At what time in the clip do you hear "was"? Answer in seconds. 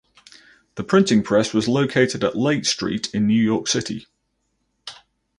1.53-1.67